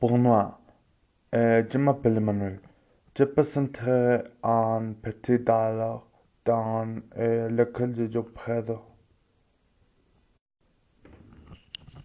Pour 0.00 0.16
moi, 0.16 0.58
euh, 1.34 1.62
je 1.70 1.76
m'appelle 1.76 2.16
Emmanuel. 2.16 2.58
Je 3.14 3.24
présenterai 3.24 4.22
un 4.42 4.94
petit 4.94 5.38
dialogue 5.38 6.00
dans 6.46 6.88
euh, 7.18 7.50
lequel 7.50 8.10
je 8.10 8.18
prête. 8.20 8.72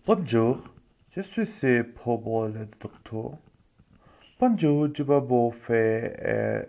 Bonjour, 0.06 0.62
je 1.12 1.22
suis 1.22 1.44
ici 1.44 1.84
pour 2.04 2.20
voir 2.20 2.50
le 2.50 2.68
docteur. 2.82 3.38
Bonjour, 4.42 4.90
je 4.94 5.02
vais 5.02 5.22
vous 5.22 5.54
faire 5.66 6.18
euh, 6.20 6.64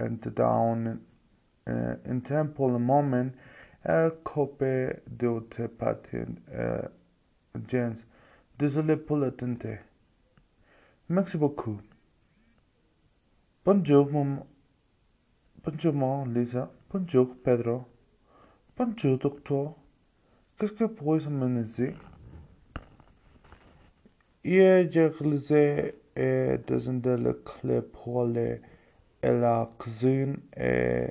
un 0.00 0.10
down 0.10 0.98
euh, 1.68 1.94
un 2.10 2.18
temps 2.18 2.48
pour 2.48 2.70
le 2.70 2.80
moment. 2.80 3.30
Euh, 3.88 4.10
copie 4.24 4.88
de 5.06 5.28
votre 5.28 5.68
patient, 5.68 6.26
euh, 6.50 6.82
James. 7.68 7.98
Désolé 8.58 8.96
pour 8.96 9.18
l'attente. 9.18 9.64
Merci 11.08 11.38
beaucoup. 11.38 11.80
Bonjour, 13.64 14.10
maman. 14.10 14.44
Bonjour, 15.62 15.92
maman, 15.92 16.24
Lisa. 16.24 16.68
Bonjour, 16.90 17.28
Pedro. 17.44 17.84
Bonjour, 18.76 19.16
docteur. 19.16 19.74
Qu'est-ce 20.58 20.72
que 20.72 20.82
pourrais-je 20.82 21.28
m'amener 21.28 21.94
Hier, 24.42 24.90
j'ai 24.90 25.06
réalisé 25.06 25.94
et 26.16 26.56
descendu 26.66 27.16
le 27.16 27.34
clé 27.34 27.82
pour 27.82 28.22
aller 28.22 28.60
à 29.22 29.30
la 29.30 29.70
cuisine 29.78 30.38
et 30.56 31.06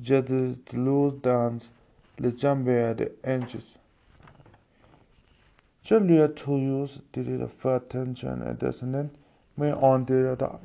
j'ai 0.00 0.20
de 0.20 0.54
l'eau 0.74 1.12
dans 1.12 1.56
le 2.18 2.36
jambier 2.36 2.94
de 2.94 3.12
Angus. 3.26 3.74
Je 3.74 3.81
Cellular 5.84 6.28
did 7.12 7.42
affect 7.42 7.90
tension 7.90 8.40
and 8.42 8.58
descendant, 8.58 9.14
men 9.56 9.74
on 9.74 10.04
their 10.04 10.36
diet, 10.36 10.60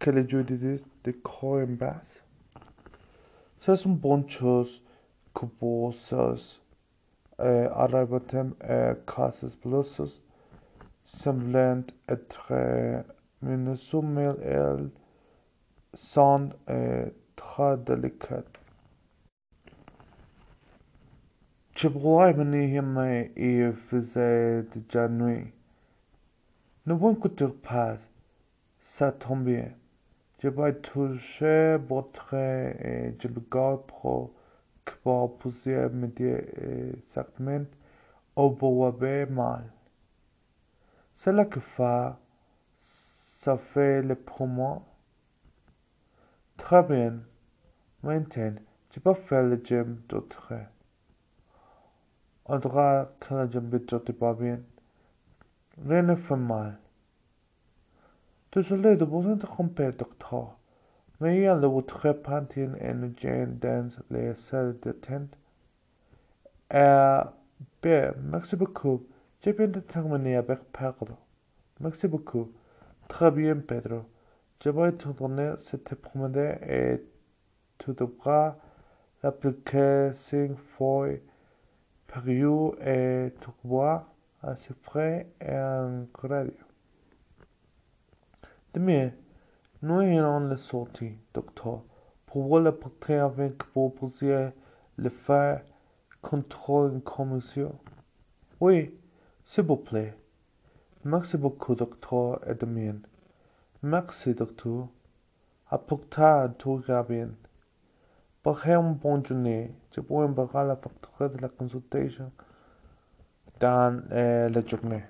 Caligiurides, 0.00 0.84
the 1.04 1.12
Coimbras. 1.12 2.20
세순 3.64 4.00
본처스 4.00 4.80
kubosos 5.34 6.58
arrivatem 7.38 8.54
et 8.60 8.96
casus 9.06 9.54
plusus 9.56 10.20
semblant 11.04 11.92
être 12.08 13.04
minusum 13.42 14.18
el 14.18 14.90
sont 15.94 16.50
très 17.36 17.76
delicate 17.76 18.57
Je 21.80 21.86
pourrais 21.86 22.32
venir 22.32 22.82
mais 22.82 23.30
il 23.36 23.72
faisait 23.72 24.64
déjà 24.64 25.06
nuit. 25.06 25.46
Ne 26.86 26.94
inquiétez 26.94 27.46
pas, 27.46 27.98
ça 28.80 29.12
tombe 29.12 29.44
bien. 29.44 29.70
Je 30.40 30.48
vais 30.48 30.74
toucher 30.74 31.76
votre 31.76 32.34
et 32.34 33.14
je 33.20 33.28
le 33.28 33.40
garde 33.48 33.86
pour 33.86 34.32
que 34.84 35.26
puissiez 35.38 35.88
me 35.90 36.08
dire 36.08 36.42
exactement 36.96 37.66
où 38.34 38.50
vous 38.50 38.84
avez 38.84 39.26
mal. 39.26 39.62
C'est 41.14 41.30
là 41.30 41.44
que 41.44 41.60
fa, 41.60 42.18
ça 42.80 43.56
fait 43.56 44.02
le 44.02 44.16
pour 44.16 44.48
moi. 44.48 44.82
Très 46.56 46.82
bien. 46.82 47.20
Maintenant, 48.02 48.54
je 48.90 48.98
peux 48.98 49.14
faire 49.14 49.44
le 49.44 49.60
gym 49.62 50.02
d'autre. 50.08 50.54
On 52.50 52.58
dirait 52.58 53.06
que 53.20 53.34
le 53.34 53.50
gym 53.50 53.68
ne 53.70 54.12
pas 54.12 54.32
bien. 54.32 54.60
Rien 55.86 56.02
ne 56.02 56.14
fait 56.14 56.36
mal. 56.36 56.78
Désolé 58.50 58.96
de 58.96 59.04
vous 59.04 59.28
interrompre, 59.28 59.92
docteur, 59.92 60.56
mais 61.20 61.36
il 61.36 61.42
y 61.42 61.46
a 61.46 61.54
le 61.54 61.66
votre 61.66 62.10
pantine 62.12 62.74
et 62.80 62.88
une 62.88 63.14
gêne 63.18 63.58
dans 63.58 63.90
les 64.10 64.34
salles 64.34 64.78
de 64.80 64.92
tente. 64.92 65.36
Eh 66.72 67.20
bien, 67.82 68.14
merci 68.22 68.56
beaucoup. 68.56 69.06
Je 69.44 69.50
viens 69.50 69.68
de 69.68 69.80
terminer 69.80 70.36
avec 70.36 70.60
Pedro. 70.72 71.18
Merci 71.80 72.08
beaucoup. 72.08 72.50
Très 73.08 73.30
bien, 73.30 73.56
Pedro. 73.56 74.06
Je 74.64 74.70
vais 74.70 74.92
te 74.92 75.08
donner 75.08 75.52
cette 75.58 75.94
promenade 75.96 76.58
et 76.66 77.04
tu 77.76 77.92
devras 77.92 78.56
l'appliquer 79.22 80.12
cinq 80.14 80.56
fois 80.56 81.08
par 82.08 82.26
jour 82.26 82.74
et 82.80 83.32
tu 83.40 83.50
vois 83.62 84.06
assez 84.42 84.74
frais 84.82 85.30
et 85.40 85.50
un 85.50 86.06
crédit. 86.12 86.52
Demain, 88.74 89.10
nous 89.82 90.02
irons 90.02 90.40
le 90.40 90.56
sortir, 90.56 91.12
docteur, 91.32 91.82
pour 92.26 92.42
voir 92.48 92.62
le 92.62 92.72
portrait 92.72 93.18
avec 93.18 93.54
vous 93.74 93.90
puissiez 93.90 94.48
le 94.96 95.10
faire 95.10 95.62
contrôle 96.20 96.96
en 96.96 97.00
commission. 97.00 97.74
Oui, 98.60 98.94
s'il 99.44 99.64
vous 99.64 99.76
plaît. 99.76 100.14
Merci 101.04 101.36
beaucoup, 101.36 101.74
docteur 101.74 102.40
Edmund. 102.48 103.06
Merci, 103.82 104.34
docteur. 104.34 104.88
À 105.70 105.78
plus 105.78 105.98
tard, 106.10 106.50
tout 106.58 106.82
ira 106.88 107.02
bien. 107.02 107.30
Une 108.48 108.94
bonne 108.94 109.26
journée. 109.26 109.70
Je 109.94 110.00
vous 110.00 110.22
enverrai 110.22 110.66
la 110.66 110.76
facture 110.76 111.28
de 111.28 111.42
la 111.42 111.48
consultation 111.48 112.32
dans 113.60 114.00
euh, 114.10 114.48
la 114.48 114.66
journée. 114.66 115.02